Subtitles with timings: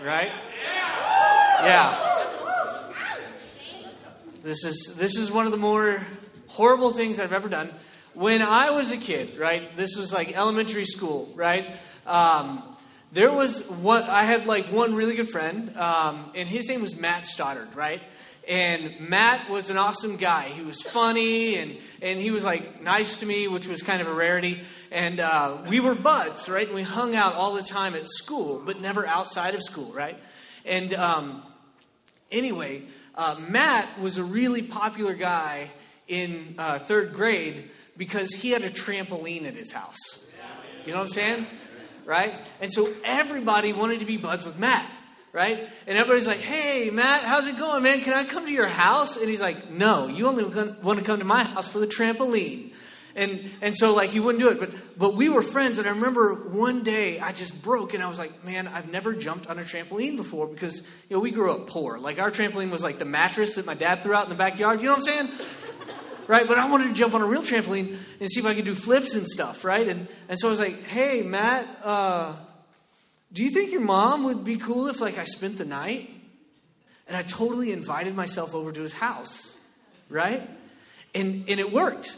[0.00, 0.32] right?
[1.62, 2.24] Yeah.
[4.42, 6.06] This is this is one of the more
[6.48, 7.72] horrible things I've ever done.
[8.14, 9.74] When I was a kid, right?
[9.76, 11.76] This was like elementary school, right?
[12.06, 12.62] Um,
[13.12, 14.02] there was one.
[14.04, 18.02] I had like one really good friend, um, and his name was Matt Stoddard, right?
[18.48, 20.44] And Matt was an awesome guy.
[20.44, 24.06] He was funny and, and he was like nice to me, which was kind of
[24.06, 24.62] a rarity.
[24.92, 26.66] And uh, we were buds, right?
[26.66, 30.18] And we hung out all the time at school, but never outside of school, right?
[30.64, 31.42] And um,
[32.30, 32.82] anyway,
[33.16, 35.72] uh, Matt was a really popular guy
[36.06, 40.24] in uh, third grade because he had a trampoline at his house.
[40.84, 41.46] You know what I'm saying?
[42.04, 42.34] Right?
[42.60, 44.88] And so everybody wanted to be buds with Matt
[45.36, 45.68] right?
[45.86, 48.00] And everybody's like, hey, Matt, how's it going, man?
[48.00, 49.18] Can I come to your house?
[49.18, 52.72] And he's like, no, you only want to come to my house for the trampoline.
[53.14, 54.58] And, and so, like, he wouldn't do it.
[54.58, 55.78] But, but we were friends.
[55.78, 59.12] And I remember one day I just broke and I was like, man, I've never
[59.12, 61.98] jumped on a trampoline before because, you know, we grew up poor.
[61.98, 64.80] Like, our trampoline was like the mattress that my dad threw out in the backyard.
[64.80, 65.48] You know what I'm saying?
[66.28, 66.48] right?
[66.48, 68.74] But I wanted to jump on a real trampoline and see if I could do
[68.74, 69.86] flips and stuff, right?
[69.86, 72.32] And, and so I was like, hey, Matt, uh,
[73.32, 76.10] do you think your mom would be cool if like I spent the night?
[77.08, 79.56] And I totally invited myself over to his house,
[80.08, 80.48] right?
[81.14, 82.16] And and it worked.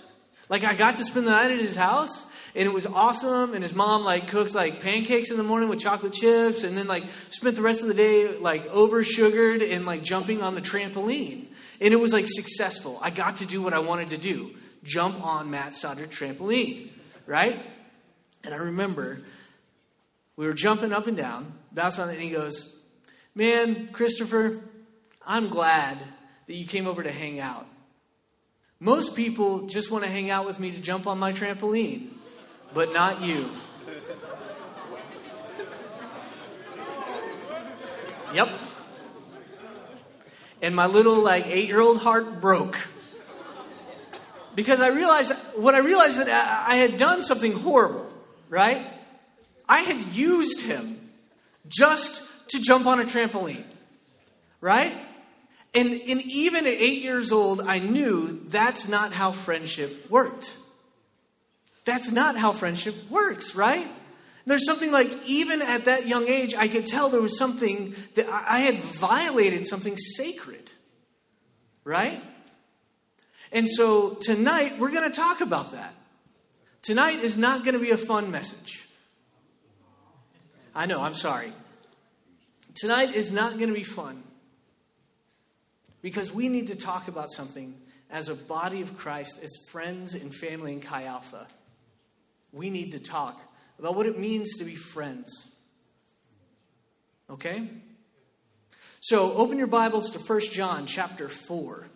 [0.49, 3.63] Like I got to spend the night at his house and it was awesome and
[3.63, 7.05] his mom like cooked like pancakes in the morning with chocolate chips and then like
[7.31, 11.47] spent the rest of the day like over sugared and like jumping on the trampoline
[11.81, 14.51] and it was like successful i got to do what i wanted to do
[14.83, 16.91] jump on matt stoddard trampoline
[17.27, 17.65] right
[18.45, 19.21] and i remember
[20.39, 22.73] we were jumping up and down, bouncing on it, and he goes,
[23.35, 24.61] Man, Christopher,
[25.27, 25.99] I'm glad
[26.47, 27.67] that you came over to hang out.
[28.79, 32.11] Most people just want to hang out with me to jump on my trampoline,
[32.73, 33.51] but not you.
[38.33, 38.49] Yep.
[40.63, 42.87] And my little like 8-year-old heart broke.
[44.55, 46.29] Because I realized what I realized that
[46.69, 48.09] I had done something horrible,
[48.49, 48.98] right?
[49.69, 50.99] I had used him
[51.69, 53.65] just to jump on a trampoline,
[54.61, 54.97] right?
[55.75, 60.57] And, and even at eight years old, I knew that's not how friendship worked.
[61.85, 63.89] That's not how friendship works, right?
[64.47, 68.27] There's something like, even at that young age, I could tell there was something that
[68.31, 70.73] I had violated something sacred,
[71.85, 72.23] right?
[73.53, 75.95] And so tonight, we're going to talk about that.
[76.81, 78.88] Tonight is not going to be a fun message.
[80.75, 81.53] I know, I'm sorry.
[82.75, 84.23] Tonight is not going to be fun
[86.03, 87.75] because we need to talk about something
[88.11, 91.47] as a body of Christ, as friends and family in Chi Alpha.
[92.53, 93.41] We need to talk
[93.79, 95.49] about what it means to be friends.
[97.31, 97.69] Okay?
[99.01, 101.87] So open your Bibles to 1 John chapter 4,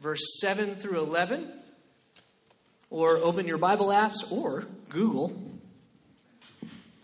[0.00, 1.50] verse 7 through 11,
[2.90, 5.32] or open your Bible apps or Google.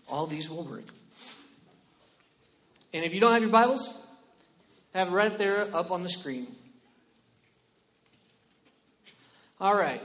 [0.07, 0.83] All these will work.
[2.93, 3.93] And if you don't have your Bibles,
[4.93, 6.47] have it right there up on the screen.
[9.61, 10.01] All right.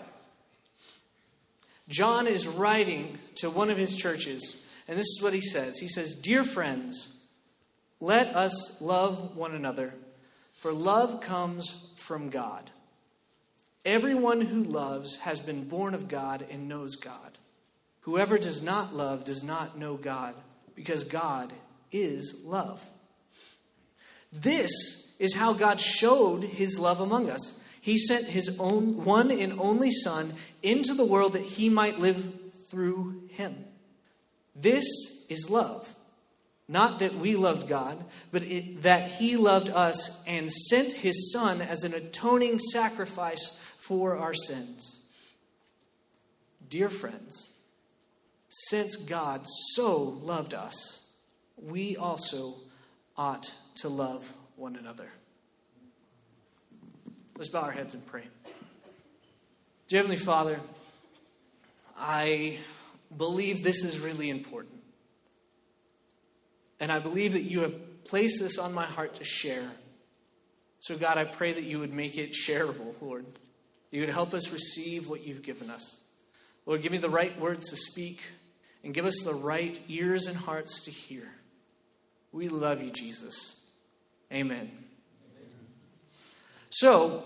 [1.88, 5.78] John is writing to one of his churches, and this is what he says.
[5.78, 7.08] He says, Dear friends,
[8.00, 9.94] let us love one another,
[10.60, 12.70] for love comes from God.
[13.84, 17.38] Everyone who loves has been born of God and knows God.
[18.00, 20.34] Whoever does not love does not know God,
[20.74, 21.52] because God
[21.94, 22.84] is love.
[24.32, 24.70] This
[25.18, 27.54] is how God showed his love among us.
[27.80, 32.32] He sent his own one and only Son into the world that he might live
[32.68, 33.64] through him.
[34.56, 34.84] This
[35.28, 35.94] is love.
[36.66, 41.60] Not that we loved God, but it, that he loved us and sent his Son
[41.60, 45.00] as an atoning sacrifice for our sins.
[46.68, 47.50] Dear friends,
[48.48, 51.03] since God so loved us,
[51.56, 52.56] we also
[53.16, 55.08] ought to love one another.
[57.36, 58.24] Let's bow our heads and pray.
[59.88, 60.60] Dear Heavenly Father,
[61.96, 62.58] I
[63.16, 64.80] believe this is really important.
[66.80, 69.70] And I believe that you have placed this on my heart to share.
[70.80, 73.24] So, God, I pray that you would make it shareable, Lord.
[73.90, 75.96] You would help us receive what you've given us.
[76.66, 78.20] Lord, give me the right words to speak
[78.82, 81.28] and give us the right ears and hearts to hear.
[82.34, 83.54] We love you, Jesus.
[84.32, 84.68] Amen.
[86.68, 87.22] So,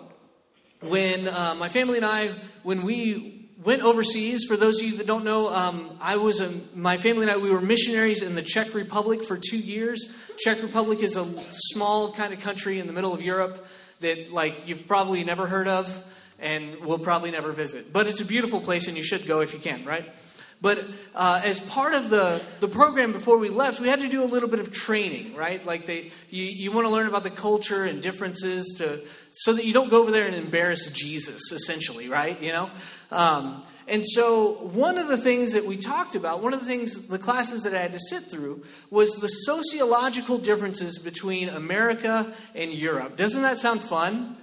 [0.81, 4.45] when uh, my family and I, when we went overseas.
[4.45, 7.39] For those of you that don't know, um, I was a, my family and I
[7.39, 10.13] we were missionaries in the Czech Republic for two years.
[10.39, 13.67] Czech Republic is a small kind of country in the middle of Europe
[14.01, 16.05] that like you've probably never heard of
[16.39, 17.93] and will probably never visit.
[17.93, 20.15] But it's a beautiful place and you should go if you can, right?
[20.61, 24.25] But uh, as part of the, the program before we left, we had to do
[24.25, 25.65] a little bit of training, right?
[25.65, 29.65] Like they, you, you want to learn about the culture and differences to, so that
[29.65, 32.41] you don't go over there and embarrass Jesus, essentially, right?
[32.43, 32.71] You know?
[33.13, 37.07] Um, and so one of the things that we talked about, one of the things,
[37.07, 42.73] the classes that I had to sit through, was the sociological differences between America and
[42.73, 43.17] Europe.
[43.17, 44.37] Doesn't that sound fun?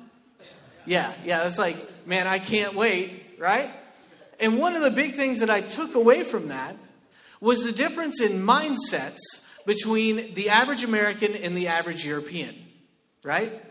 [0.85, 3.71] Yeah, yeah, it's like, man, I can't wait, right?
[4.39, 6.77] And one of the big things that I took away from that
[7.39, 9.19] was the difference in mindsets
[9.65, 12.55] between the average American and the average European,
[13.23, 13.63] right?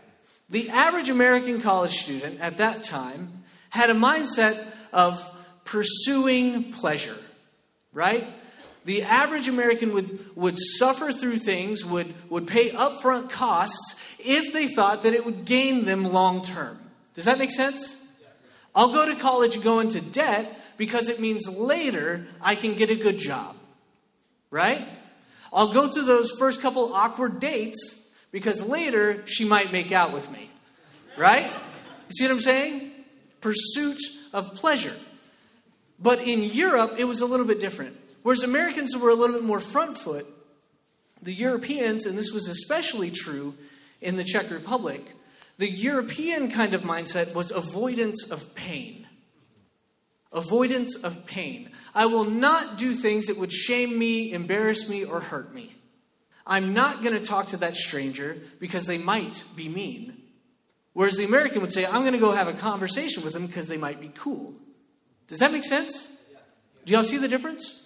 [0.49, 5.29] The average American college student at that time had a mindset of
[5.63, 7.17] pursuing pleasure,
[7.93, 8.27] right?
[8.85, 14.67] The average American would, would suffer through things, would, would pay upfront costs if they
[14.67, 16.79] thought that it would gain them long term.
[17.15, 17.95] Does that make sense?
[18.75, 22.89] I'll go to college and go into debt because it means later I can get
[22.89, 23.55] a good job.
[24.51, 24.87] Right?
[25.53, 27.95] I'll go through those first couple awkward dates
[28.31, 30.49] because later she might make out with me.
[31.17, 31.45] Right?
[31.45, 32.91] You see what I'm saying?
[33.39, 33.99] Pursuit
[34.33, 34.95] of pleasure.
[35.99, 37.95] But in Europe, it was a little bit different.
[38.23, 40.27] Whereas Americans were a little bit more front foot,
[41.21, 43.53] the Europeans, and this was especially true
[44.01, 45.15] in the Czech Republic,
[45.57, 49.07] the European kind of mindset was avoidance of pain.
[50.31, 51.71] Avoidance of pain.
[51.93, 55.75] I will not do things that would shame me, embarrass me, or hurt me.
[56.45, 60.21] I'm not going to talk to that stranger because they might be mean.
[60.93, 63.67] Whereas the American would say, I'm going to go have a conversation with them because
[63.67, 64.53] they might be cool.
[65.27, 66.07] Does that make sense?
[66.85, 67.81] Do y'all see the difference?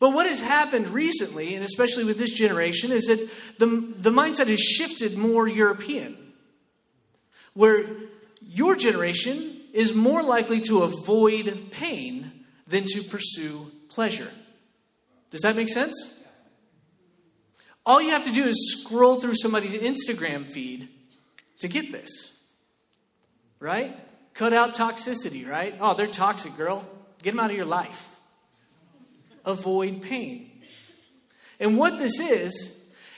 [0.00, 3.28] But what has happened recently, and especially with this generation, is that
[3.58, 3.66] the,
[3.98, 6.16] the mindset has shifted more European
[7.58, 7.84] where
[8.40, 12.30] your generation is more likely to avoid pain
[12.68, 14.30] than to pursue pleasure.
[15.30, 16.14] Does that make sense?
[17.84, 20.88] All you have to do is scroll through somebody's Instagram feed
[21.58, 22.30] to get this.
[23.58, 23.98] Right?
[24.34, 25.74] Cut out toxicity, right?
[25.80, 26.88] Oh, they're toxic, girl.
[27.24, 28.20] Get them out of your life.
[29.44, 30.62] Avoid pain.
[31.58, 32.72] And what this is,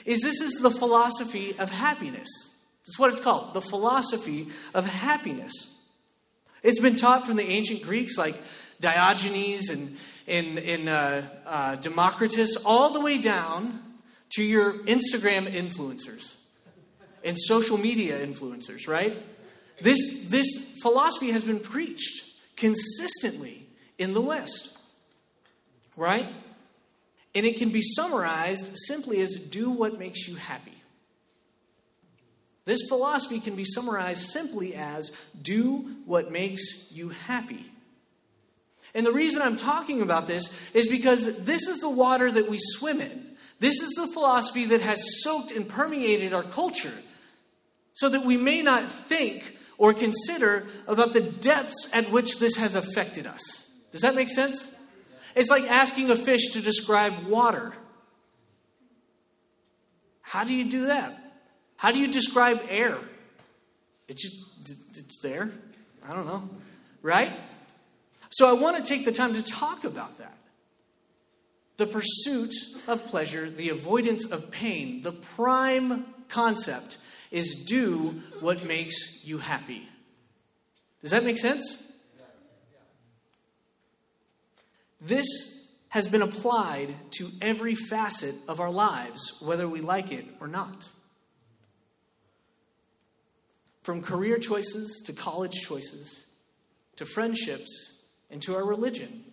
[0.06, 2.49] is this is the philosophy of happiness.
[2.90, 5.52] That's what it's called the philosophy of happiness.
[6.64, 8.34] It's been taught from the ancient Greeks like
[8.80, 9.96] Diogenes and,
[10.26, 13.80] and, and uh, uh, Democritus, all the way down
[14.30, 16.34] to your Instagram influencers
[17.22, 19.22] and social media influencers, right?
[19.80, 20.48] This, this
[20.82, 22.24] philosophy has been preached
[22.56, 24.76] consistently in the West,
[25.96, 26.26] right?
[27.36, 30.79] And it can be summarized simply as do what makes you happy.
[32.70, 35.10] This philosophy can be summarized simply as
[35.42, 36.62] do what makes
[36.92, 37.68] you happy.
[38.94, 42.60] And the reason I'm talking about this is because this is the water that we
[42.60, 43.26] swim in.
[43.58, 46.94] This is the philosophy that has soaked and permeated our culture
[47.92, 52.76] so that we may not think or consider about the depths at which this has
[52.76, 53.66] affected us.
[53.90, 54.70] Does that make sense?
[55.34, 57.72] It's like asking a fish to describe water.
[60.20, 61.29] How do you do that?
[61.80, 62.98] How do you describe air?
[64.06, 65.50] It's just, it's there.
[66.06, 66.46] I don't know.
[67.00, 67.32] Right?
[68.28, 70.36] So I want to take the time to talk about that.
[71.78, 72.52] The pursuit
[72.86, 76.98] of pleasure, the avoidance of pain, the prime concept
[77.30, 79.88] is do what makes you happy.
[81.00, 81.82] Does that make sense?
[85.00, 85.24] This
[85.88, 90.86] has been applied to every facet of our lives, whether we like it or not.
[93.82, 96.24] From career choices to college choices
[96.96, 97.92] to friendships
[98.30, 99.24] and to our religion.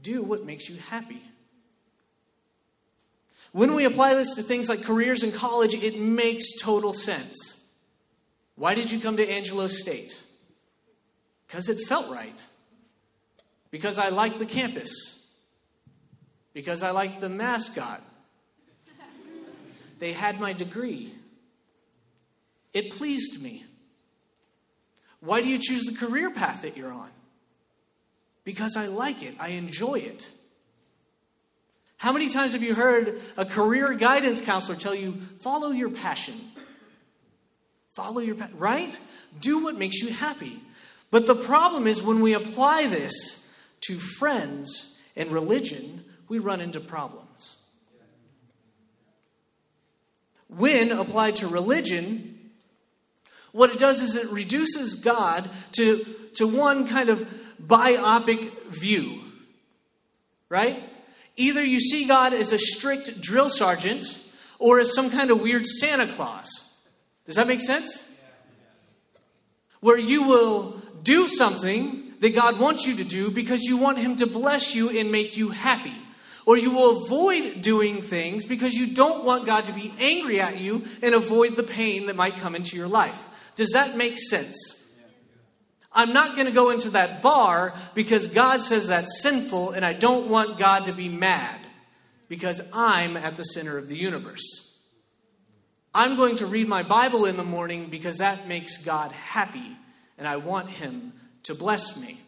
[0.00, 1.22] Do what makes you happy.
[3.52, 7.58] When we apply this to things like careers in college, it makes total sense.
[8.56, 10.18] Why did you come to Angelo State?
[11.46, 12.40] Because it felt right.
[13.70, 15.18] Because I liked the campus.
[16.54, 18.02] Because I liked the mascot.
[19.98, 21.14] They had my degree.
[22.72, 23.64] It pleased me.
[25.20, 27.10] Why do you choose the career path that you're on?
[28.44, 30.30] Because I like it, I enjoy it.
[31.96, 36.40] How many times have you heard a career guidance counselor tell you, follow your passion?
[37.94, 38.98] Follow your passion, right?
[39.40, 40.62] Do what makes you happy.
[41.10, 43.38] But the problem is when we apply this
[43.82, 47.56] to friends and religion, we run into problems.
[50.48, 52.37] When applied to religion,
[53.58, 57.28] what it does is it reduces God to, to one kind of
[57.60, 59.20] biopic view,
[60.48, 60.88] right?
[61.36, 64.20] Either you see God as a strict drill sergeant
[64.60, 66.48] or as some kind of weird Santa Claus.
[67.26, 68.04] Does that make sense?
[69.80, 74.14] Where you will do something that God wants you to do because you want Him
[74.16, 75.96] to bless you and make you happy.
[76.46, 80.58] Or you will avoid doing things because you don't want God to be angry at
[80.58, 83.28] you and avoid the pain that might come into your life.
[83.58, 84.80] Does that make sense?
[85.92, 89.94] I'm not going to go into that bar because God says that's sinful and I
[89.94, 91.58] don't want God to be mad
[92.28, 94.44] because I'm at the center of the universe.
[95.92, 99.76] I'm going to read my Bible in the morning because that makes God happy
[100.16, 101.12] and I want Him
[101.42, 102.20] to bless me.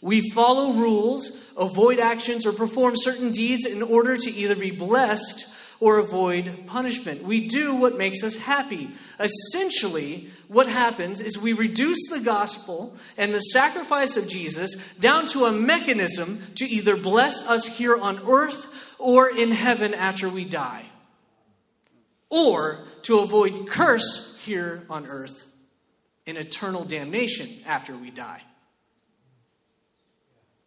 [0.00, 5.46] We follow rules, avoid actions, or perform certain deeds in order to either be blessed
[5.80, 7.24] or avoid punishment.
[7.24, 8.90] We do what makes us happy.
[9.18, 15.46] Essentially, what happens is we reduce the gospel and the sacrifice of Jesus down to
[15.46, 20.84] a mechanism to either bless us here on earth or in heaven after we die,
[22.28, 25.48] or to avoid curse here on earth
[26.26, 28.42] in eternal damnation after we die.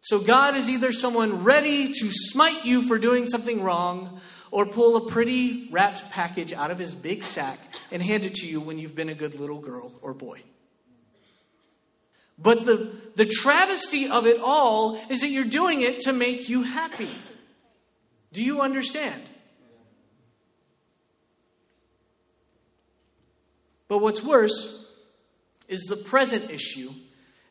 [0.00, 4.20] So God is either someone ready to smite you for doing something wrong
[4.54, 7.58] or pull a pretty wrapped package out of his big sack
[7.90, 10.40] and hand it to you when you've been a good little girl or boy.
[12.38, 16.62] But the, the travesty of it all is that you're doing it to make you
[16.62, 17.10] happy.
[18.32, 19.24] Do you understand?
[23.88, 24.86] But what's worse
[25.66, 26.92] is the present issue.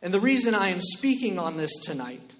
[0.01, 2.31] And the reason I am speaking on this tonight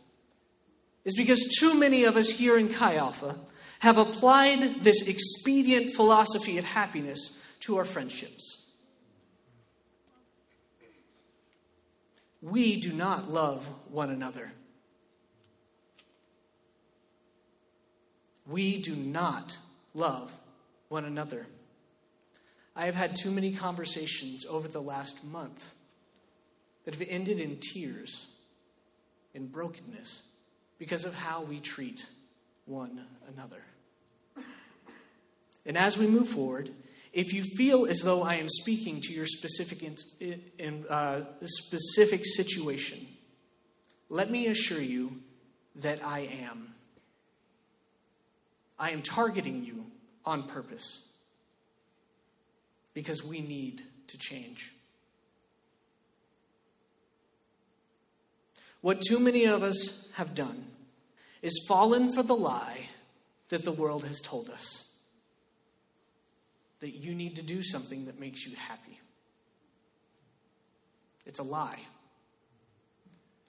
[1.03, 3.36] is because too many of us here in Chi Alpha
[3.83, 8.61] have applied this expedient philosophy of happiness to our friendships.
[12.41, 14.53] We do not love one another.
[18.47, 19.57] We do not
[19.93, 20.31] love
[20.87, 21.45] one another.
[22.77, 25.73] I have had too many conversations over the last month
[26.85, 28.27] that have ended in tears,
[29.33, 30.23] in brokenness,
[30.79, 32.05] because of how we treat
[32.65, 33.61] one another.
[35.65, 36.72] And as we move forward,
[37.13, 42.25] if you feel as though I am speaking to your specific, in, in, uh, specific
[42.25, 43.08] situation,
[44.10, 45.22] let me assure you
[45.75, 46.74] that I am.
[48.79, 49.86] I am targeting you
[50.25, 51.01] on purpose
[52.93, 54.74] because we need to change.
[58.82, 60.65] What too many of us have done
[61.41, 62.89] is fallen for the lie
[63.50, 64.84] that the world has told us
[66.83, 68.99] that you need to do something that makes you happy.
[71.25, 71.79] It's a lie.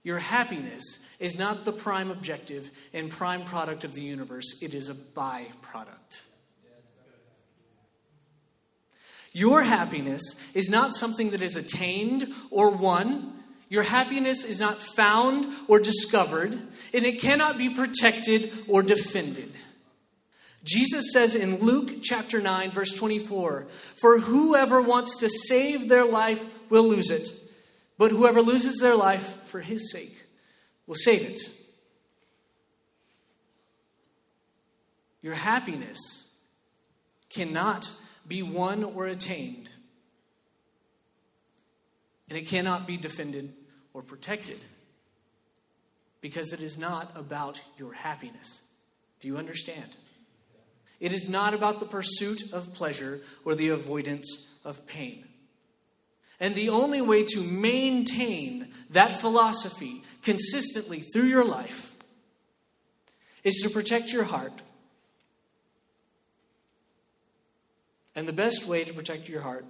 [0.05, 4.89] Your happiness is not the prime objective and prime product of the universe, it is
[4.89, 6.21] a byproduct.
[9.33, 10.23] Your happiness
[10.55, 13.33] is not something that is attained or won.
[13.69, 19.57] Your happiness is not found or discovered, and it cannot be protected or defended.
[20.65, 23.67] Jesus says in Luke chapter 9, verse 24,
[23.97, 27.29] For whoever wants to save their life will lose it,
[27.99, 30.17] but whoever loses their life for his sake
[30.87, 31.41] will save it.
[35.21, 35.99] Your happiness
[37.29, 37.91] cannot
[38.27, 39.71] be won or attained.
[42.29, 43.53] And it cannot be defended
[43.93, 44.65] or protected
[46.23, 48.61] because it is not about your happiness.
[49.21, 49.97] Do you understand?
[51.01, 55.27] It is not about the pursuit of pleasure or the avoidance of pain.
[56.41, 61.95] And the only way to maintain that philosophy consistently through your life
[63.45, 64.63] is to protect your heart
[68.15, 69.67] And the best way to protect your heart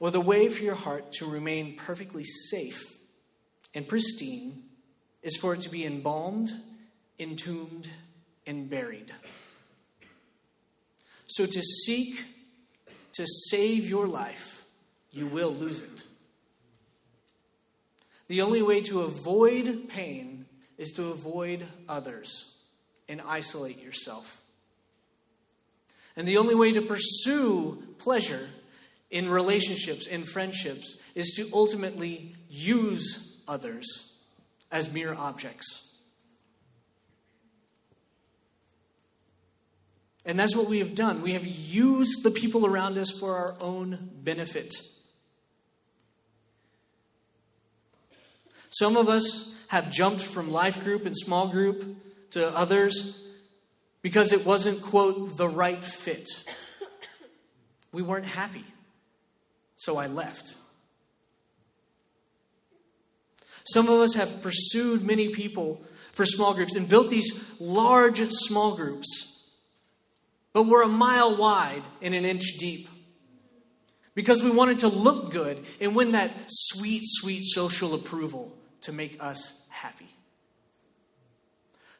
[0.00, 2.98] or the way for your heart to remain perfectly safe
[3.74, 4.64] and pristine
[5.22, 6.52] is for it to be embalmed,
[7.18, 7.88] entombed,
[8.46, 9.12] and buried.
[11.26, 12.24] So to seek
[13.12, 14.64] to save your life,
[15.10, 16.04] you will lose it.
[18.28, 20.46] The only way to avoid pain
[20.78, 22.52] is to avoid others
[23.08, 24.42] and isolate yourself.
[26.16, 28.48] And the only way to pursue pleasure
[29.10, 34.11] in relationships, in friendships, is to ultimately use others
[34.72, 35.86] as mere objects.
[40.24, 41.20] And that's what we have done.
[41.20, 44.72] We have used the people around us for our own benefit.
[48.70, 51.96] Some of us have jumped from life group and small group
[52.30, 53.20] to others
[54.00, 56.28] because it wasn't, quote, the right fit.
[57.92, 58.64] We weren't happy.
[59.76, 60.54] So I left.
[63.64, 68.76] Some of us have pursued many people for small groups and built these large small
[68.76, 69.40] groups,
[70.52, 72.88] but we're a mile wide and an inch deep
[74.14, 79.16] because we wanted to look good and win that sweet, sweet social approval to make
[79.20, 80.08] us happy.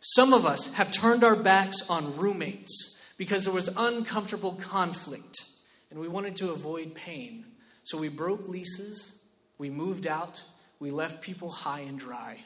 [0.01, 5.45] Some of us have turned our backs on roommates because there was uncomfortable conflict
[5.91, 7.45] and we wanted to avoid pain.
[7.85, 9.13] So we broke leases,
[9.59, 10.43] we moved out,
[10.83, 12.41] we left people high and dry.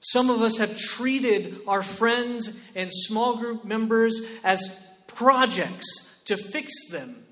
[0.00, 5.84] Some of us have treated our friends and small group members as projects
[6.24, 7.26] to fix them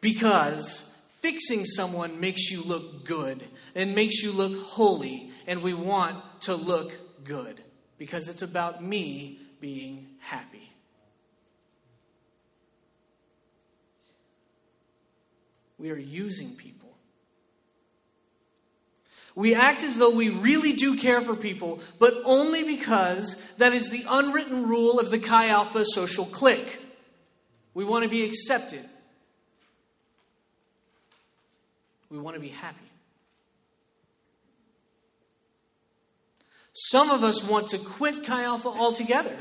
[0.00, 0.84] because
[1.20, 3.44] fixing someone makes you look good
[3.76, 7.62] and makes you look holy, and we want to look good
[7.96, 10.74] because it's about me being happy.
[15.84, 16.96] We are using people.
[19.34, 23.90] We act as though we really do care for people, but only because that is
[23.90, 26.80] the unwritten rule of the Chi Alpha social clique.
[27.74, 28.82] We want to be accepted.
[32.08, 32.90] We want to be happy.
[36.72, 39.36] Some of us want to quit Chi Alpha altogether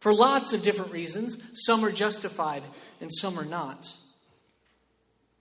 [0.00, 1.38] for lots of different reasons.
[1.52, 2.64] Some are justified
[3.00, 3.88] and some are not.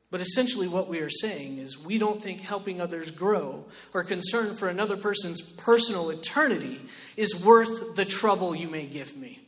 [0.10, 4.56] But essentially, what we are saying is we don't think helping others grow or concern
[4.56, 6.82] for another person's personal eternity
[7.18, 9.42] is worth the trouble you may give me.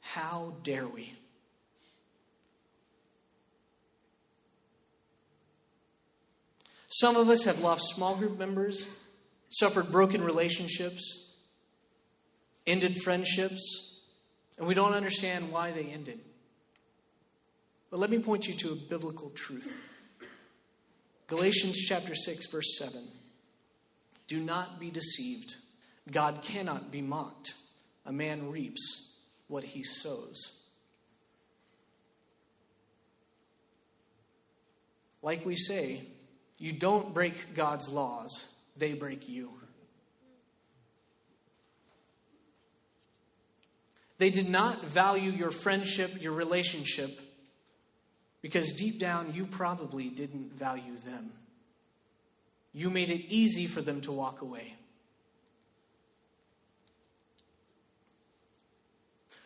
[0.00, 1.12] How dare we?
[6.88, 8.86] Some of us have lost small group members,
[9.48, 11.02] suffered broken relationships,
[12.66, 13.90] ended friendships,
[14.56, 16.20] and we don't understand why they ended.
[17.94, 19.72] But let me point you to a biblical truth.
[21.28, 23.06] Galatians chapter 6 verse 7.
[24.26, 25.54] Do not be deceived.
[26.10, 27.54] God cannot be mocked.
[28.04, 29.12] A man reaps
[29.46, 30.54] what he sows.
[35.22, 36.02] Like we say,
[36.58, 39.50] you don't break God's laws, they break you.
[44.18, 47.20] They did not value your friendship, your relationship,
[48.44, 51.32] because deep down you probably didn't value them.
[52.74, 54.74] You made it easy for them to walk away.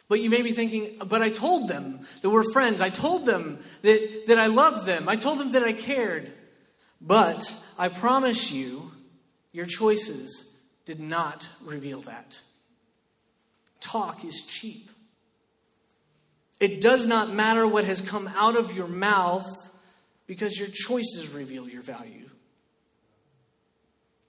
[0.08, 2.80] But you may be thinking, but I told them that we're friends.
[2.80, 5.08] I told them that, that I loved them.
[5.08, 6.32] I told them that I cared.
[7.00, 8.90] But I promise you,
[9.52, 10.50] your choices
[10.86, 12.40] did not reveal that.
[13.78, 14.90] Talk is cheap.
[16.60, 19.46] It does not matter what has come out of your mouth
[20.26, 22.28] because your choices reveal your value.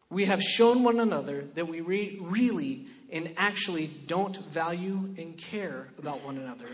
[0.09, 5.89] We have shown one another that we re- really and actually don't value and care
[5.97, 6.69] about one another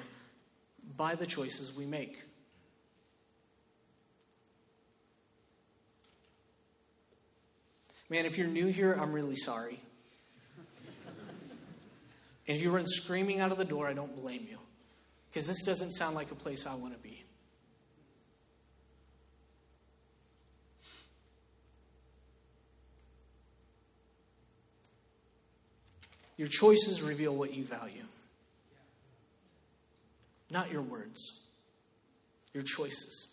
[0.98, 2.22] by the choices we make.
[8.10, 9.82] Man, if you're new here, I'm really sorry.
[12.48, 14.60] And if you run screaming out of the door, I don't blame you.
[15.36, 17.22] Because this doesn't sound like a place I want to be.
[26.38, 28.06] Your choices reveal what you value,
[30.50, 31.42] not your words,
[32.54, 33.28] your choices.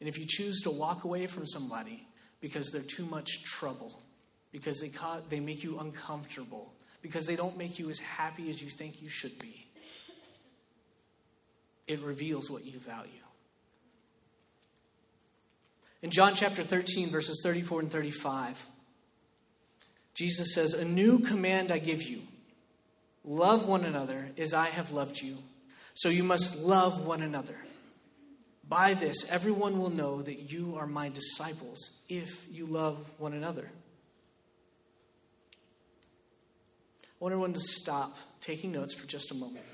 [0.00, 2.08] And if you choose to walk away from somebody
[2.40, 4.02] because they're too much trouble,
[4.50, 8.62] because they, caught, they make you uncomfortable, because they don't make you as happy as
[8.62, 9.66] you think you should be,
[11.86, 13.10] it reveals what you value.
[16.00, 18.66] In John chapter 13, verses 34 and 35,
[20.14, 22.22] Jesus says, A new command I give you
[23.24, 25.38] love one another as I have loved you.
[25.94, 27.56] So you must love one another.
[28.68, 33.70] By this, everyone will know that you are my disciples if you love one another.
[37.22, 39.64] I want everyone to stop taking notes for just a moment.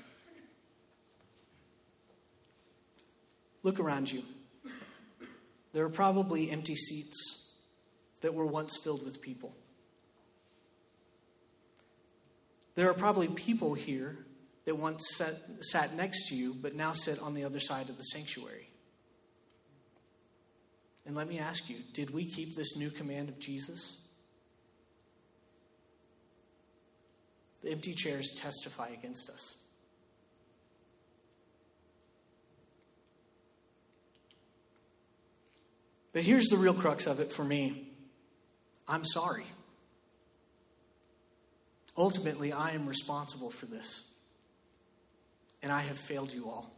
[3.63, 4.21] Look around you.
[5.73, 7.17] There are probably empty seats
[8.21, 9.55] that were once filled with people.
[12.75, 14.19] There are probably people here
[14.65, 17.97] that once sat, sat next to you, but now sit on the other side of
[17.97, 18.69] the sanctuary.
[21.03, 23.97] And let me ask you did we keep this new command of Jesus?
[27.63, 29.55] The empty chairs testify against us.
[36.13, 37.91] But here's the real crux of it for me
[38.87, 39.45] I'm sorry.
[41.95, 44.05] Ultimately, I am responsible for this.
[45.61, 46.71] And I have failed you all.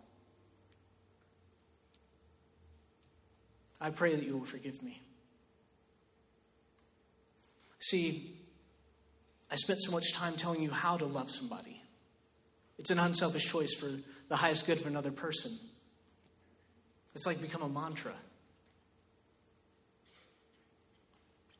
[3.79, 5.01] I pray that you will forgive me.
[7.79, 8.40] See,
[9.51, 11.83] I spent so much time telling you how to love somebody.
[12.79, 13.91] It's an unselfish choice for
[14.29, 15.59] the highest good of another person.
[17.13, 18.13] It's like become a mantra.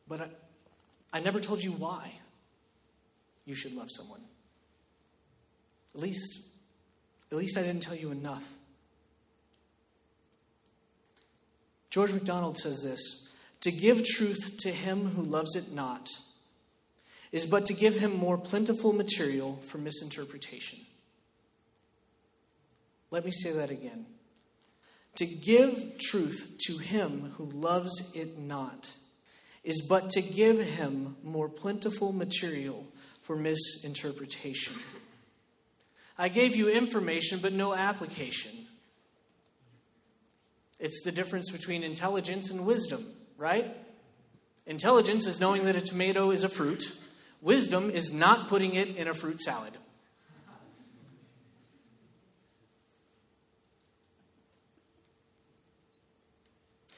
[0.08, 0.28] But I,
[1.14, 2.14] I never told you why
[3.46, 4.22] you should love someone.
[5.94, 6.40] At least,
[7.30, 8.56] at least I didn't tell you enough.
[11.90, 13.28] George MacDonald says this
[13.62, 16.10] To give truth to him who loves it not
[17.32, 20.80] is but to give him more plentiful material for misinterpretation.
[23.10, 24.06] Let me say that again.
[25.16, 28.94] To give truth to him who loves it not
[29.64, 32.88] is but to give him more plentiful material
[33.22, 34.76] for misinterpretation.
[36.18, 38.52] I gave you information, but no application.
[40.80, 43.06] It's the difference between intelligence and wisdom,
[43.38, 43.76] right?
[44.66, 46.96] Intelligence is knowing that a tomato is a fruit,
[47.42, 49.78] wisdom is not putting it in a fruit salad.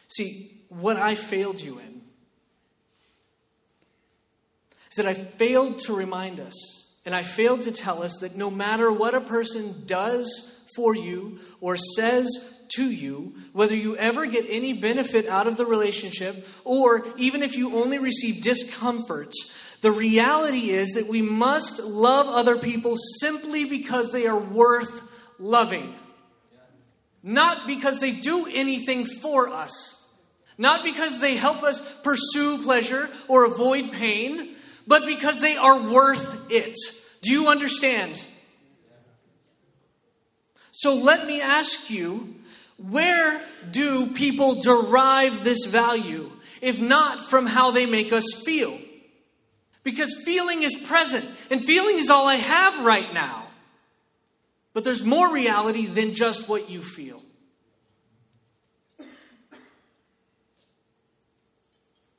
[0.10, 2.02] See, what I failed you in
[4.92, 8.52] is that I failed to remind us and I failed to tell us that no
[8.52, 12.28] matter what a person does for you or says
[12.76, 17.58] to you, whether you ever get any benefit out of the relationship or even if
[17.58, 19.34] you only receive discomfort,
[19.84, 25.02] the reality is that we must love other people simply because they are worth
[25.40, 25.94] loving.
[27.22, 29.98] Not because they do anything for us.
[30.58, 34.56] Not because they help us pursue pleasure or avoid pain,
[34.88, 36.78] but because they are worth it.
[37.22, 38.24] Do you understand?
[40.72, 42.36] So let me ask you
[42.78, 48.80] where do people derive this value, if not from how they make us feel?
[49.84, 53.48] Because feeling is present, and feeling is all I have right now.
[54.74, 57.22] But there's more reality than just what you feel.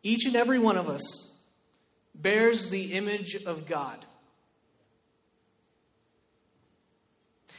[0.03, 1.03] Each and every one of us
[2.15, 4.05] bears the image of God.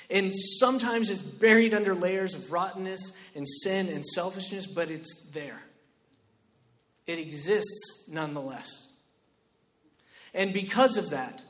[0.10, 5.64] And sometimes it's buried under layers of rottenness and sin and selfishness, but it's there.
[7.08, 8.85] It exists nonetheless.
[10.36, 11.42] And because of that,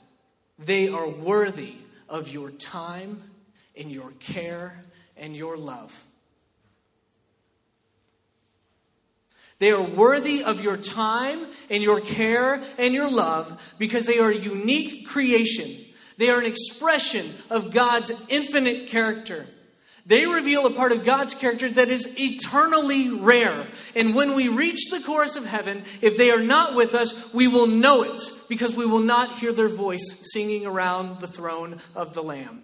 [0.59, 1.73] they are worthy
[2.07, 3.23] of your time
[3.75, 4.85] and your care
[5.17, 6.05] and your love.
[9.57, 14.29] They are worthy of your time and your care and your love because they are
[14.29, 15.83] a unique creation.
[16.17, 19.47] They are an expression of God's infinite character.
[20.07, 23.67] They reveal a part of God's character that is eternally rare.
[23.95, 27.47] And when we reach the chorus of heaven, if they are not with us, we
[27.47, 32.13] will know it because we will not hear their voice singing around the throne of
[32.13, 32.61] the Lamb.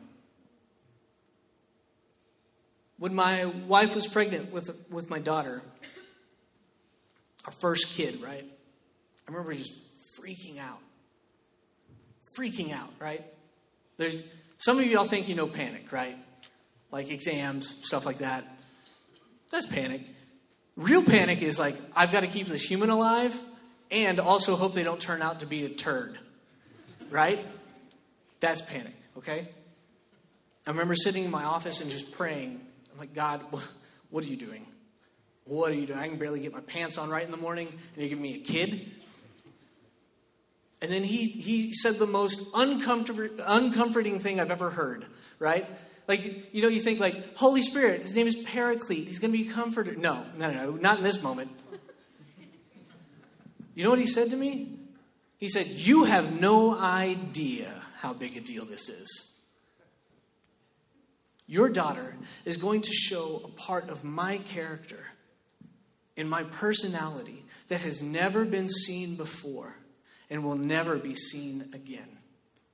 [2.99, 5.63] When my wife was pregnant with, with my daughter,
[7.45, 8.45] our first kid, right?
[8.45, 9.73] I remember just
[10.19, 10.77] freaking out.
[12.37, 13.25] Freaking out, right?
[13.97, 14.21] There's
[14.59, 16.15] some of y'all think you know panic, right?
[16.91, 18.45] Like exams, stuff like that.
[19.51, 20.01] That's panic.
[20.75, 23.37] Real panic is like, I've got to keep this human alive
[23.91, 26.17] and also hope they don't turn out to be a turd.
[27.09, 27.45] Right?
[28.39, 29.49] That's panic, okay?
[30.65, 32.61] I remember sitting in my office and just praying.
[32.91, 33.41] I'm like, God,
[34.09, 34.65] what are you doing?
[35.45, 35.99] What are you doing?
[35.99, 38.35] I can barely get my pants on right in the morning, and you give me
[38.35, 38.91] a kid?
[40.81, 45.05] And then he, he said the most uncomfort, uncomforting thing I've ever heard,
[45.39, 45.67] right?
[46.07, 49.37] Like, you know, you think like, Holy Spirit, his name is Paraclete, he's going to
[49.37, 49.95] be comforter.
[49.95, 51.51] No, no, no, not in this moment.
[53.73, 54.77] You know what he said to me?
[55.37, 59.31] He said, You have no idea how big a deal this is.
[61.47, 65.07] Your daughter is going to show a part of my character
[66.15, 69.75] and my personality that has never been seen before
[70.29, 72.17] and will never be seen again.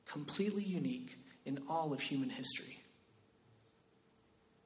[0.06, 2.80] Completely unique in all of human history.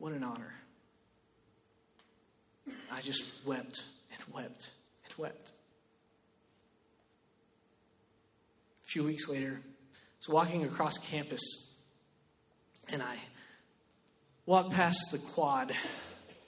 [0.02, 0.52] What an honor.
[2.92, 4.72] I just wept and wept
[5.06, 5.52] and wept.
[8.84, 11.40] A few weeks later, I was walking across campus
[12.90, 13.16] and I
[14.48, 15.72] walked past the quad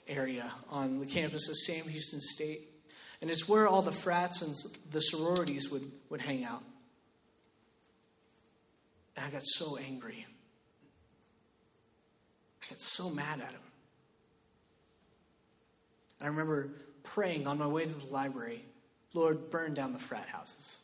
[0.08, 2.72] area on the campus of Sam Houston State.
[3.20, 4.52] And it's where all the frats and
[4.90, 6.64] the sororities would, would hang out.
[9.16, 10.26] And I got so angry.
[12.64, 13.60] I got so mad at him.
[16.20, 16.70] I remember
[17.02, 18.64] praying on my way to the library
[19.14, 20.78] Lord, burn down the frat houses.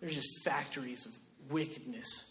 [0.00, 1.12] They're just factories of
[1.50, 2.26] wickedness.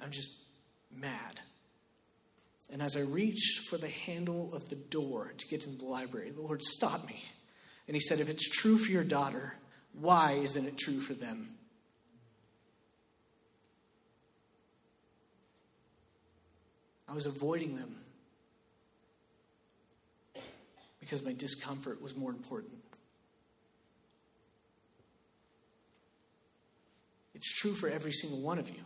[0.00, 0.32] I'm just
[0.96, 1.40] mad.
[2.70, 6.30] And as I reached for the handle of the door to get into the library,
[6.30, 7.24] the Lord stopped me.
[7.88, 9.54] And He said, If it's true for your daughter,
[9.92, 11.57] why isn't it true for them?
[17.08, 17.96] I was avoiding them
[21.00, 22.74] because my discomfort was more important.
[27.34, 28.82] It's true for every single one of you.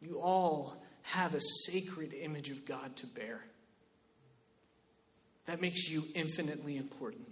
[0.00, 3.40] You all have a sacred image of God to bear.
[5.46, 7.26] That makes you infinitely important.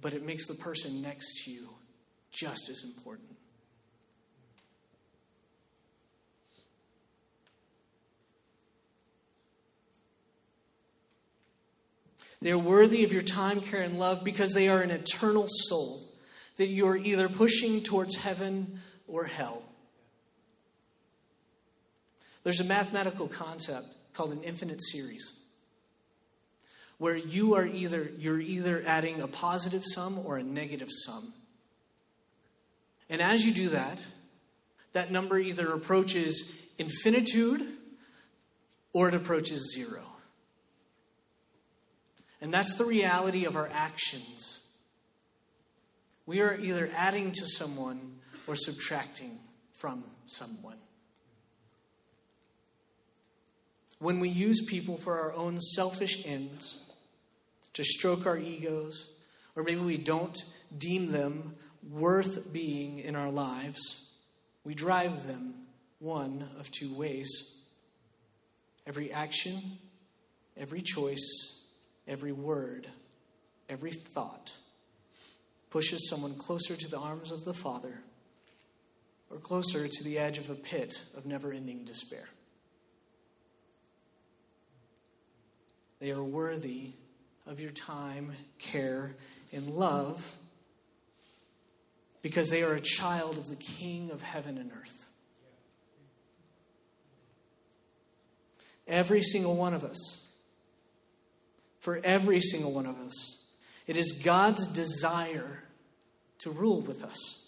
[0.00, 1.68] But it makes the person next to you
[2.32, 3.35] just as important.
[12.42, 16.02] They are worthy of your time, care, and love because they are an eternal soul
[16.56, 19.62] that you are either pushing towards heaven or hell.
[22.42, 25.32] There's a mathematical concept called an infinite series
[26.98, 31.34] where you are either you're either adding a positive sum or a negative sum.
[33.10, 34.00] And as you do that,
[34.92, 37.66] that number either approaches infinitude
[38.92, 40.15] or it approaches zero.
[42.46, 44.60] And that's the reality of our actions.
[46.26, 49.40] We are either adding to someone or subtracting
[49.72, 50.76] from someone.
[53.98, 56.78] when we use people for our own selfish ends,
[57.72, 59.08] to stroke our egos,
[59.56, 60.44] or maybe we don't
[60.78, 61.56] deem them
[61.90, 64.04] worth being in our lives,
[64.62, 65.54] we drive them
[65.98, 67.28] one of two ways.
[68.86, 69.78] Every action,
[70.56, 71.55] every choice,
[72.06, 72.88] every word,
[73.68, 74.52] every thought
[75.70, 78.00] pushes someone closer to the arms of the Father
[79.30, 82.28] or closer to the edge of a pit of never ending despair.
[85.98, 86.92] They are worthy
[87.46, 89.16] of your time, care,
[89.52, 90.34] and love
[92.22, 95.08] because they are a child of the King of heaven and earth.
[98.88, 100.25] Every single one of us,
[101.86, 103.36] for every single one of us,
[103.86, 105.62] it is God's desire
[106.38, 107.44] to rule with us.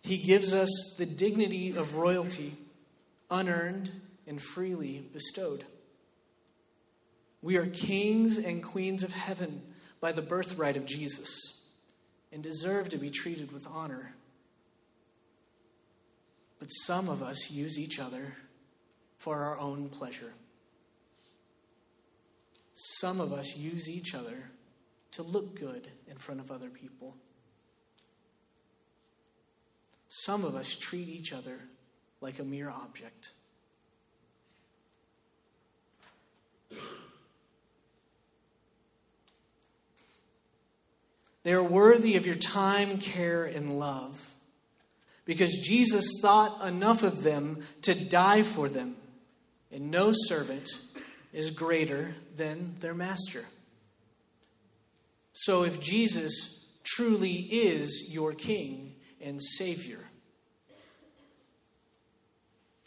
[0.00, 2.56] He gives us the dignity of royalty,
[3.30, 3.90] unearned
[4.26, 5.66] and freely bestowed.
[7.42, 9.60] We are kings and queens of heaven
[10.00, 11.28] by the birthright of Jesus
[12.32, 14.14] and deserve to be treated with honor.
[16.60, 18.36] But some of us use each other
[19.18, 20.32] for our own pleasure.
[22.78, 24.50] Some of us use each other
[25.12, 27.16] to look good in front of other people.
[30.08, 31.58] Some of us treat each other
[32.20, 33.30] like a mere object.
[41.44, 44.34] They are worthy of your time, care, and love
[45.24, 48.96] because Jesus thought enough of them to die for them,
[49.72, 50.68] and no servant
[51.36, 53.44] is greater than their master.
[55.34, 60.00] So if Jesus truly is your King and Savior,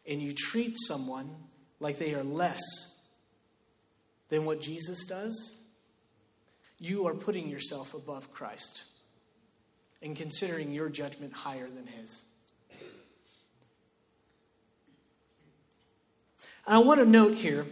[0.08, 1.30] and you treat someone
[1.80, 2.60] like they are less
[4.30, 5.54] than what Jesus does,
[6.80, 8.86] you are putting yourself above Christ
[10.02, 12.24] and considering your judgment higher than His.
[16.66, 17.68] I want to note here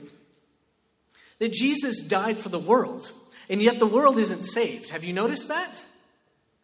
[1.40, 3.12] that Jesus died for the world,
[3.50, 4.90] and yet the world isn't saved.
[4.90, 5.86] Have you noticed that?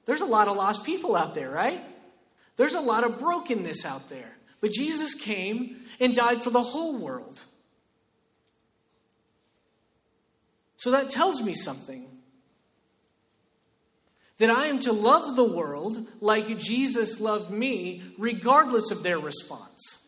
[0.05, 1.83] There's a lot of lost people out there, right?
[2.57, 4.37] There's a lot of brokenness out there.
[4.61, 7.43] But Jesus came and died for the whole world.
[10.77, 12.05] So that tells me something.
[14.37, 19.99] That I am to love the world like Jesus loved me, regardless of their response,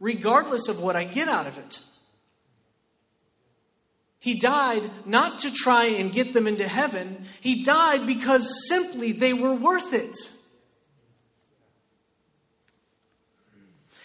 [0.00, 1.80] regardless of what I get out of it.
[4.24, 9.34] He died not to try and get them into heaven, He died because simply they
[9.34, 10.16] were worth it.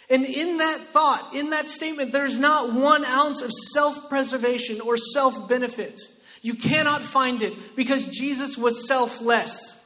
[0.10, 4.98] And in that thought, in that statement, there's not one ounce of self preservation or
[4.98, 6.02] self benefit.
[6.42, 9.78] You cannot find it because Jesus was selfless.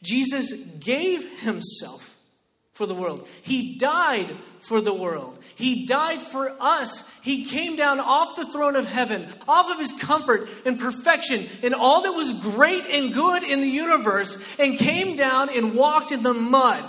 [0.00, 2.15] Jesus gave himself
[2.76, 3.26] for the world.
[3.40, 5.38] He died for the world.
[5.54, 7.04] He died for us.
[7.22, 11.74] He came down off the throne of heaven, off of his comfort and perfection and
[11.74, 16.22] all that was great and good in the universe, and came down and walked in
[16.22, 16.84] the mud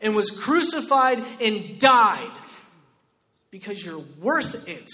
[0.00, 2.30] and was crucified and died
[3.50, 4.88] because you're worth it.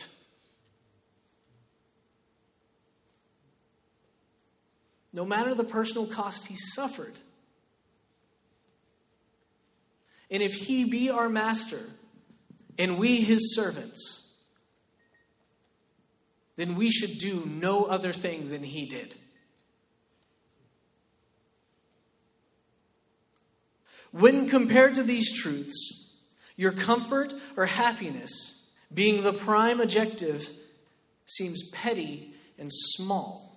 [5.12, 7.20] No matter the personal cost he suffered.
[10.30, 11.80] And if he be our master
[12.78, 14.26] and we his servants,
[16.56, 19.14] then we should do no other thing than he did.
[24.10, 26.06] When compared to these truths,
[26.56, 28.54] your comfort or happiness,
[28.92, 30.50] being the prime objective,
[31.26, 33.55] seems petty and small.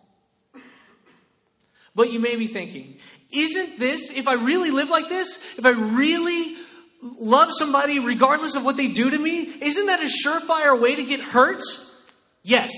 [1.95, 2.97] But you may be thinking,
[3.32, 6.56] isn't this, if I really live like this, if I really
[7.02, 11.04] love somebody regardless of what they do to me, isn't that a surefire way to
[11.04, 11.62] get hurt?
[12.43, 12.71] Yes.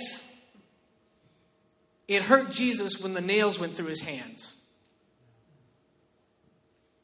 [2.08, 4.56] It hurt Jesus when the nails went through his hands.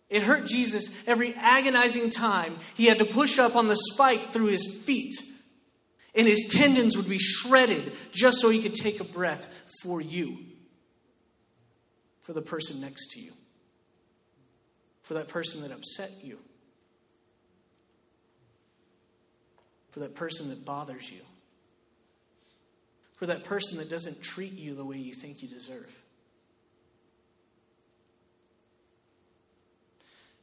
[0.10, 4.48] It hurt Jesus every agonizing time he had to push up on the spike through
[4.48, 5.16] his feet.
[6.16, 9.48] And his tendons would be shredded just so he could take a breath
[9.84, 10.40] for you,
[12.28, 13.32] for the person next to you,
[15.02, 16.38] for that person that upset you,
[19.92, 21.22] for that person that bothers you,
[23.16, 26.04] for that person that doesn't treat you the way you think you deserve.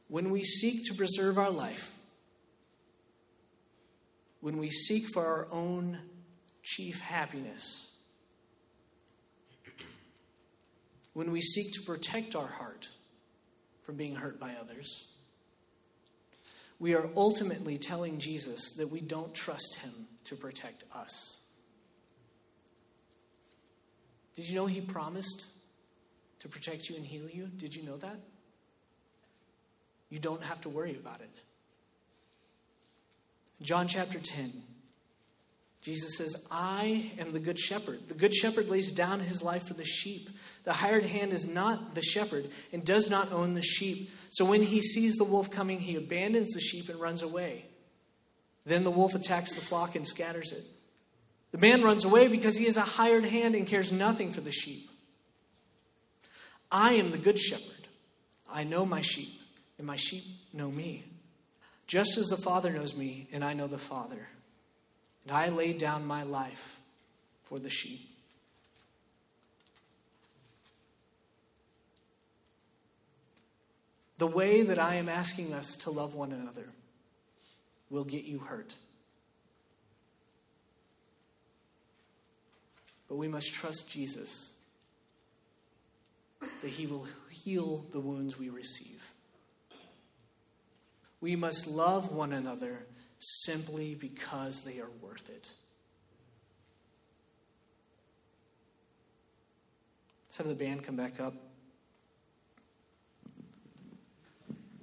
[0.07, 1.93] When we seek to preserve our life,
[4.41, 5.99] when we seek for our own
[6.63, 7.85] chief happiness,
[11.15, 12.89] when we seek to protect our heart
[13.83, 15.05] from being hurt by others,
[16.77, 21.37] we are ultimately telling Jesus that we don't trust him to protect us.
[24.35, 25.45] Did you know he promised
[26.39, 27.47] to protect you and heal you?
[27.47, 28.19] Did you know that?
[30.09, 31.41] You don't have to worry about it.
[33.61, 34.51] John chapter 10.
[35.85, 38.07] Jesus says, I am the good shepherd.
[38.07, 40.31] The good shepherd lays down his life for the sheep.
[40.63, 44.09] The hired hand is not the shepherd and does not own the sheep.
[44.31, 47.65] So when he sees the wolf coming, he abandons the sheep and runs away.
[48.65, 50.65] Then the wolf attacks the flock and scatters it.
[51.51, 54.51] The man runs away because he is a hired hand and cares nothing for the
[54.51, 54.89] sheep.
[56.71, 57.89] I am the good shepherd.
[58.51, 59.39] I know my sheep,
[59.77, 61.03] and my sheep know me.
[61.85, 64.27] Just as the Father knows me, and I know the Father
[65.25, 66.79] and I laid down my life
[67.43, 68.09] for the sheep.
[74.17, 76.69] The way that I am asking us to love one another
[77.89, 78.75] will get you hurt.
[83.09, 84.51] But we must trust Jesus
[86.39, 89.11] that he will heal the wounds we receive.
[91.19, 92.85] We must love one another
[93.43, 95.49] simply because they are worth it.
[100.27, 101.33] Let's have the band come back up.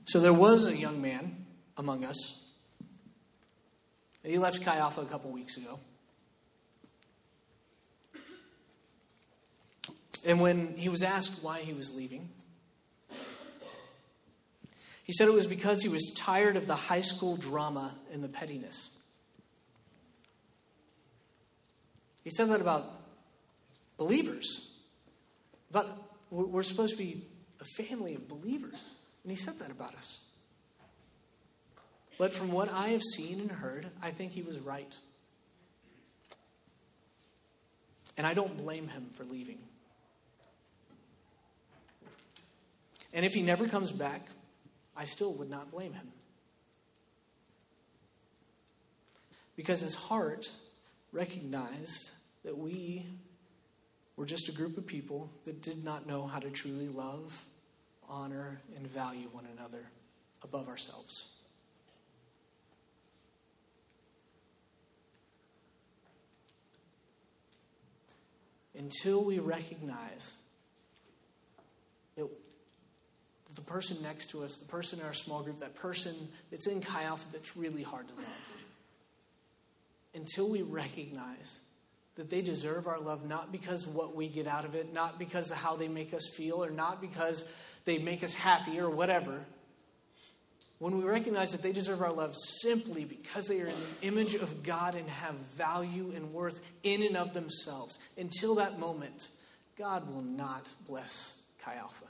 [0.06, 1.44] So there was a young man
[1.76, 2.36] among us.
[4.22, 5.78] He left Chi Alpha a couple weeks ago.
[10.24, 12.28] And when he was asked why he was leaving,
[15.02, 18.28] he said it was because he was tired of the high school drama and the
[18.28, 18.90] pettiness.
[22.22, 22.88] He said that about
[23.96, 24.68] believers.
[25.72, 25.96] But
[26.30, 27.26] we're supposed to be
[27.60, 28.78] a family of believers.
[29.24, 30.20] And he said that about us.
[32.18, 34.96] But from what I have seen and heard, I think he was right.
[38.16, 39.58] And I don't blame him for leaving.
[43.12, 44.26] And if he never comes back,
[44.96, 46.08] I still would not blame him.
[49.56, 50.50] Because his heart
[51.12, 52.10] recognized
[52.44, 53.06] that we
[54.16, 57.44] were just a group of people that did not know how to truly love,
[58.08, 59.86] honor, and value one another
[60.42, 61.28] above ourselves.
[68.74, 70.34] Until we recognize
[72.16, 72.26] that
[73.54, 76.80] the person next to us, the person in our small group, that person that's in
[76.80, 78.26] Chi Alpha that's really hard to love,
[80.14, 81.60] until we recognize
[82.16, 85.50] that they deserve our love not because what we get out of it, not because
[85.50, 87.44] of how they make us feel, or not because
[87.84, 89.40] they make us happy or whatever.
[90.78, 94.34] When we recognize that they deserve our love simply because they are in the image
[94.34, 99.28] of God and have value and worth in and of themselves, until that moment,
[99.78, 102.06] God will not bless Chi Alpha.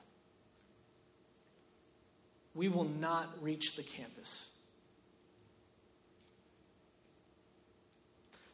[2.54, 4.48] We will not reach the campus.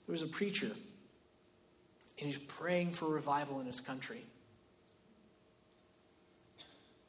[0.06, 0.70] There was a preacher
[2.18, 4.24] and he's praying for revival in his country.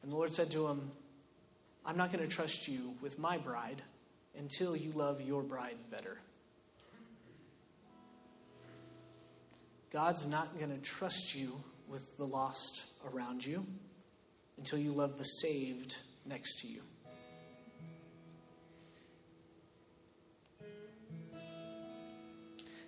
[0.02, 0.90] And the Lord said to him,
[1.84, 3.82] I'm not going to trust you with my bride
[4.38, 6.18] until you love your bride better.
[9.92, 11.52] God's not going to trust you
[11.88, 13.66] with the lost around you
[14.56, 15.96] until you love the saved
[16.30, 16.80] next to you.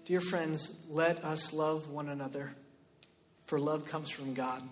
[0.04, 2.54] Dear friends, let us love one another,
[3.46, 4.62] for love comes from God.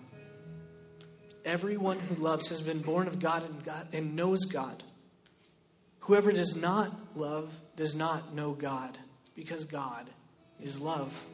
[1.43, 4.83] Everyone who loves has been born of God and, God and knows God.
[6.01, 8.97] Whoever does not love does not know God,
[9.35, 10.09] because God
[10.61, 11.25] is love.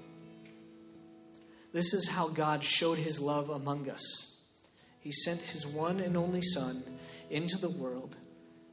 [1.71, 4.27] This is how God showed his love among us.
[5.07, 6.83] He sent his one and only Son
[7.29, 8.17] into the world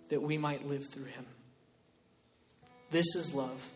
[0.08, 1.26] that we might live through him.
[2.90, 3.70] This is love.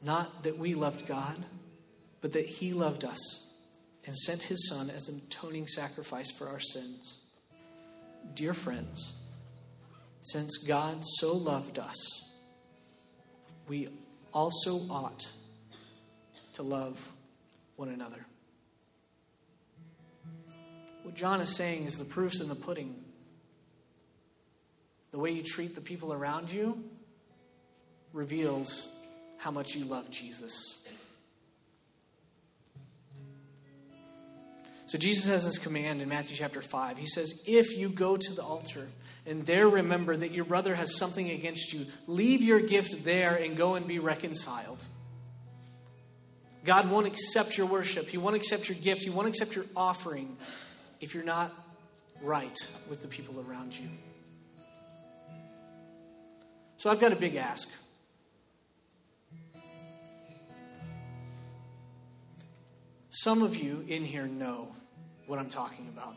[0.00, 1.44] Not that we loved God,
[2.20, 3.44] but that He loved us
[4.06, 7.18] and sent His Son as an atoning sacrifice for our sins.
[8.34, 9.12] Dear friends,
[10.20, 12.22] since God so loved us,
[13.66, 13.88] we
[14.32, 15.28] also ought
[16.52, 17.10] to love
[17.74, 18.26] one another.
[21.02, 22.94] What John is saying is the proof's in the pudding.
[25.10, 26.82] The way you treat the people around you
[28.12, 28.88] reveals
[29.38, 30.78] how much you love Jesus.
[34.86, 36.98] So Jesus has this command in Matthew chapter 5.
[36.98, 38.88] He says, If you go to the altar
[39.26, 43.56] and there remember that your brother has something against you, leave your gift there and
[43.56, 44.84] go and be reconciled.
[46.64, 48.08] God won't accept your worship.
[48.08, 49.02] He won't accept your gift.
[49.02, 50.36] He won't accept your offering
[51.02, 51.52] if you're not
[52.22, 52.56] right
[52.88, 53.88] with the people around you.
[56.76, 57.68] So I've got a big ask.
[63.10, 64.68] Some of you in here know
[65.26, 66.14] what I'm talking about.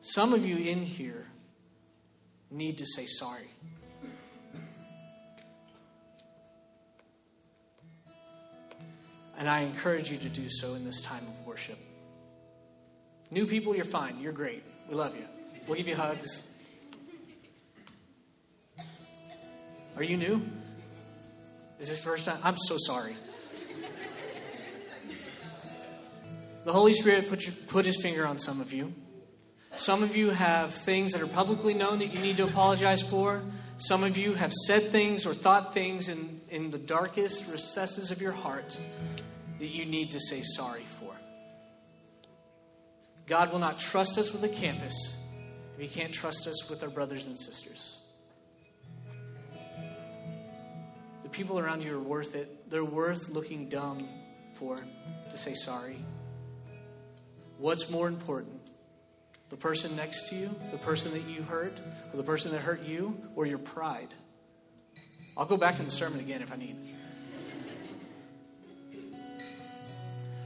[0.00, 1.26] Some of you in here
[2.50, 3.50] need to say sorry.
[9.36, 11.78] And I encourage you to do so in this time of worship.
[13.30, 14.18] New people, you're fine.
[14.20, 14.64] You're great.
[14.88, 15.24] We love you.
[15.66, 16.42] We'll give you hugs.
[19.96, 20.42] Are you new?
[21.78, 22.38] Is this first time?
[22.42, 23.16] I'm so sorry.
[26.64, 28.92] The Holy Spirit put, your, put his finger on some of you.
[29.76, 33.42] Some of you have things that are publicly known that you need to apologize for.
[33.76, 38.20] Some of you have said things or thought things in, in the darkest recesses of
[38.20, 38.78] your heart
[39.58, 41.17] that you need to say sorry for.
[43.28, 45.16] God will not trust us with a campus
[45.74, 47.98] if He can't trust us with our brothers and sisters.
[51.22, 52.70] The people around you are worth it.
[52.70, 54.08] They're worth looking dumb
[54.54, 54.78] for
[55.30, 56.02] to say sorry.
[57.58, 58.60] What's more important?
[59.50, 61.78] The person next to you, the person that you hurt,
[62.12, 64.14] or the person that hurt you, or your pride?
[65.36, 66.76] I'll go back to the sermon again if I need.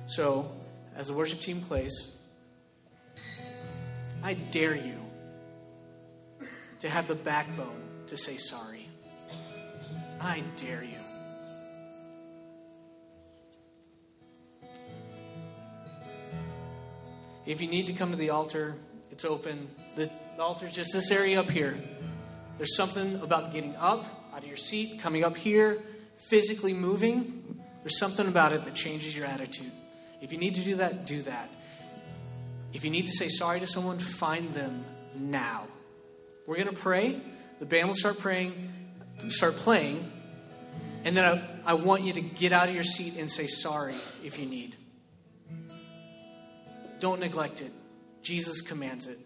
[0.07, 0.53] So,
[0.97, 2.13] as the worship team plays,
[4.23, 4.97] I dare you
[6.81, 8.89] to have the backbone to say sorry.
[10.21, 10.99] I dare you.
[17.45, 18.77] If you need to come to the altar,
[19.11, 19.69] it's open.
[19.97, 20.09] The
[20.39, 21.77] altar is just this area up here.
[22.57, 25.83] There's something about getting up out of your seat, coming up here,
[26.15, 27.61] physically moving.
[27.83, 29.73] There's something about it that changes your attitude.
[30.21, 31.51] If you need to do that, do that.
[32.73, 35.67] If you need to say sorry to someone, find them now.
[36.47, 37.21] We're going to pray.
[37.59, 38.71] The band will start praying,
[39.29, 40.11] start playing,
[41.05, 43.97] and then I, I want you to get out of your seat and say sorry
[44.25, 44.77] if you need.
[46.99, 47.73] Don't neglect it.
[48.23, 49.19] Jesus commands it.